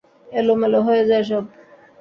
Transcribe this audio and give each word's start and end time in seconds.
এলোমেলো 0.31 0.79
হয়ে 0.87 1.03
যায় 1.09 1.25
সব। 1.29 1.43